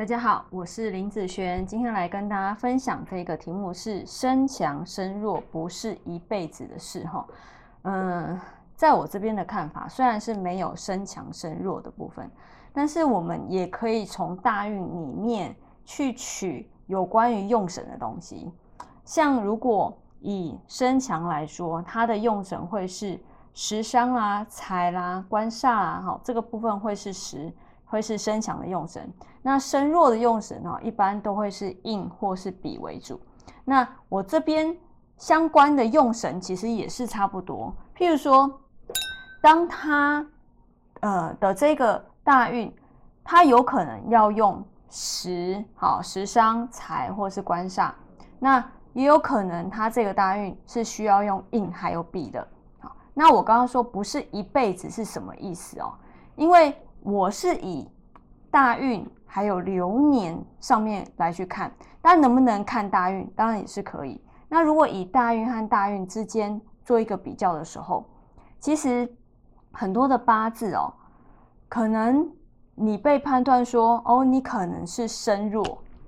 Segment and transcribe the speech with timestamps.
[0.00, 7.26] 大家好，我是林子璇，今天来跟大家分享这个题目是“身强身弱不是一辈子的事”哈。
[7.82, 8.40] 嗯，
[8.74, 12.30] 在我这边的看法，虽然是没有身强身弱的部分，
[12.72, 18.50] 但是我们也可以从大运里面去取有关于用神的东西。
[19.04, 23.20] 像如果以身强来说，它的用神会是
[23.52, 27.52] 食伤啦、财啦、官煞啦，哈，这个部分会是食。
[27.90, 29.12] 会是身强的用神，
[29.42, 33.20] 那身弱的用神呢，一般都会是印或是比为主。
[33.64, 34.74] 那我这边
[35.16, 37.74] 相关的用神其实也是差不多。
[37.96, 38.60] 譬如说，
[39.42, 40.24] 当他
[41.00, 42.72] 呃的这个大运，
[43.24, 47.90] 他有可能要用食好食伤财或是官煞，
[48.38, 52.46] 那也有可能他这个大运是需要用印还有比的。
[52.78, 55.92] 好，那我刚刚说不是一辈子是什么意思哦？
[56.36, 57.88] 因为我是以
[58.50, 64.20] 大运还有流年上面来去看，但能不能看大运，当然也是可以。
[64.48, 68.04] 那如果以大运和大运之间做一个比较的时候，
[68.58, 69.08] 其实
[69.70, 70.92] 很多的八字哦，
[71.68, 72.28] 可能
[72.74, 75.64] 你被判断说哦，你可能是身弱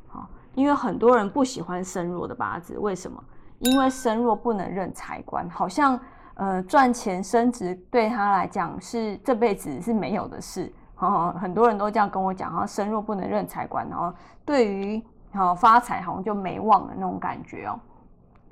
[0.08, 3.22] 好，因为很多人不喜欢身弱的八字，为什么？
[3.60, 5.98] 因为身弱不能认财官，好像
[6.34, 10.72] 呃赚钱升职对他来讲是这辈子是没有的事。
[11.06, 14.12] 哦，很多人都这样跟我讲，然后身弱不能认财官，然后
[14.44, 17.78] 对于好发财好像就没望的那种感觉哦。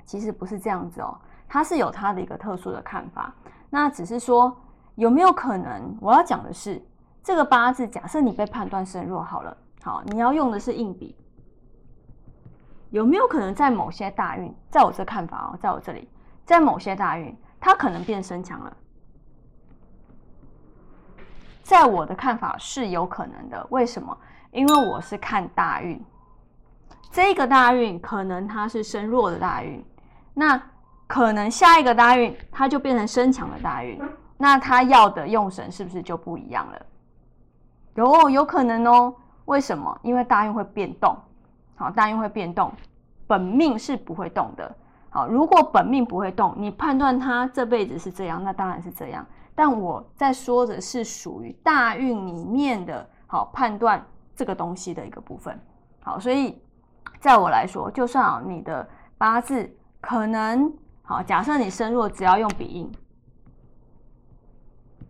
[0.05, 3.33] 其实不是这样子哦，他是有他的一个特殊的看法。
[3.69, 4.53] 那只是说
[4.95, 5.95] 有没有可能？
[6.01, 6.83] 我要讲的是
[7.23, 11.15] 这个八字，假设你被判断身弱好了，好，你要用的是硬笔，
[12.89, 16.09] 有没有可能在某些大运，在我这看法哦，在我这里，
[16.45, 18.77] 在某些大运，它可能变身强了。
[21.63, 24.15] 在我的看法是有可能的，为什么？
[24.51, 26.03] 因为我是看大运，
[27.09, 29.83] 这个大运可能它是身弱的大运，
[30.33, 30.61] 那
[31.07, 34.01] 可能下一个大运它就变成身强的大运，
[34.37, 36.85] 那他要的用神是不是就不一样了？
[37.95, 39.13] 有有可能哦，
[39.45, 39.97] 为什么？
[40.01, 41.17] 因为大运会变动，
[41.75, 42.71] 好，大运会变动，
[43.27, 44.75] 本命是不会动的。
[45.13, 49.27] 好，如果本命不会动，你判断他这辈子是这样，那当然是这样。
[49.53, 54.01] 但我在说的是属于大运里面的好判断
[54.33, 55.59] 这个东西的一个部分。
[55.99, 56.63] 好，所以
[57.19, 59.69] 在我来说，就算啊你的八字
[59.99, 60.73] 可能
[61.03, 62.89] 好，假设你身弱，只要用笔印，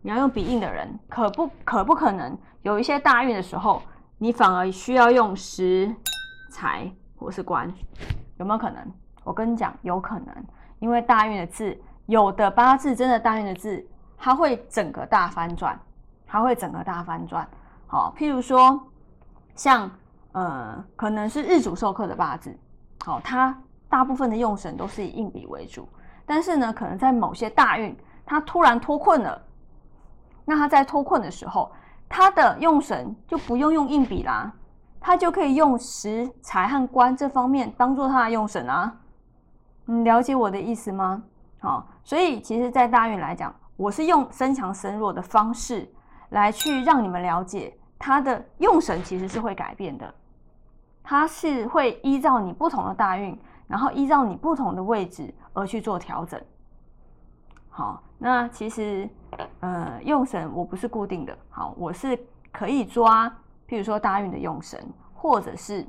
[0.02, 3.84] 你要用笔印的人，可不可不可能有一些大运的时候，
[4.18, 5.96] 你反而需要用食
[6.50, 7.72] 财或是官，
[8.40, 8.92] 有没有可能？
[9.24, 10.28] 我跟你讲，有可能，
[10.80, 13.86] 因为大运的字，有的八字真的大运的字，
[14.18, 15.80] 它会整个大翻转，
[16.26, 17.48] 它会整个大翻转。
[17.88, 18.80] 好，譬如说，
[19.56, 19.90] 像
[20.32, 22.58] 呃，可能是日主授课的八字，
[23.06, 23.56] 好，它
[23.90, 25.88] 大部分的用神都是以硬笔为主，
[26.26, 27.96] 但是呢，可能在某些大运，
[28.26, 29.42] 它突然脱困了，
[30.46, 31.72] 那他在脱困的时候，
[32.10, 34.52] 他的用神就不用用硬笔啦，
[35.00, 38.94] 他就可以用食财和官这方面当做他的用神啊。
[39.92, 41.22] 你了解我的意思吗？
[41.60, 45.86] 好，所以其实，在大运来讲，我是用身强身弱的方式
[46.30, 50.14] 来去让你们了解，它的用神其实是会改变的，
[51.04, 53.38] 它是会依照你不同的大运，
[53.68, 56.42] 然后依照你不同的位置而去做调整。
[57.70, 59.10] 好，那其实，
[59.60, 62.18] 呃，用神我不是固定的，好，我是
[62.50, 63.28] 可以抓，
[63.68, 64.82] 譬如说大运的用神，
[65.14, 65.86] 或者是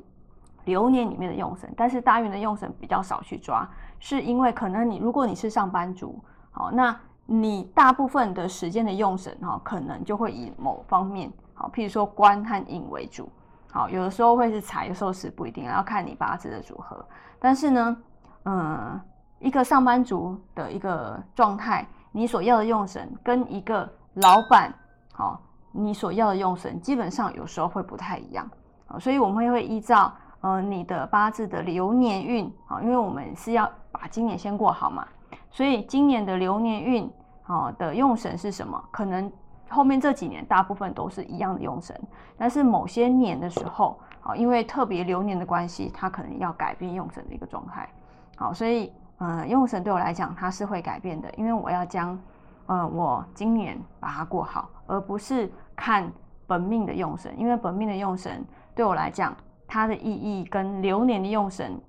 [0.65, 3.67] 流年里面的用神，但是大运的用神比较少去抓。
[3.99, 6.93] 是因为可能你如果你是上班族，好，那
[7.25, 13.29] 你大部分的时间的用神哈，可能就会以某方面好，譬如说官和印为主，
[13.71, 17.05] 好，有的时候会是财，有时候是不一定，要看你八字的组合。
[17.39, 17.97] 但是呢，
[18.43, 18.99] 嗯，
[19.39, 24.73] 一个上班族的一个状态，你所要的用神跟一个老板
[25.13, 25.41] 好，
[25.71, 28.45] 你所要的用神基本上有时候会不太一样，
[28.85, 33.69] 好，所以我们会依照呃你的八字的流年运，啊，因为我们是要。
[33.95, 35.07] 把今年先过好嘛，
[35.51, 37.09] 所以今年的流年运
[37.43, 38.83] 啊的用神是什么？
[38.89, 39.31] 可能
[39.69, 41.95] 后面这几年大部分都是一样的用神，
[42.35, 47.87] 但是某些年的时候啊，因为特别流年的关系，它可能要改变用神的一个状态。
[48.35, 52.19] 好，所以呃，用神对我来讲它是会改变的，因为我要将
[52.65, 56.11] 呃我今年把它过好，而不是看
[56.47, 58.43] 本命的用神，因为本命的用神
[58.73, 59.35] 对我来讲
[59.73, 61.81] 它的意义跟流年的用神。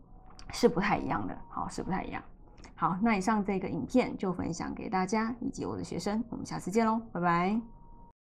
[0.52, 2.22] 是不太一样的，好，是不太一样。
[2.76, 7.83] 好，那以上这个影片就分享给大家以及我的学生，我们下次见喽，拜拜。